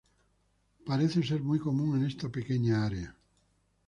Parece 0.83 1.21
ser 1.21 1.43
muy 1.43 1.59
común 1.59 1.95
en 1.99 2.07
esta 2.07 2.27
pequeña 2.27 2.83
área. 2.87 3.15